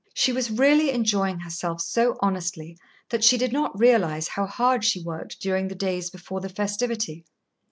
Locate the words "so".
1.79-2.17